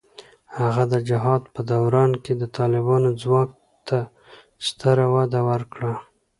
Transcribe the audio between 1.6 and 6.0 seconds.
دوران کې د طالبانو ځواک ته ستره وده ورکړه.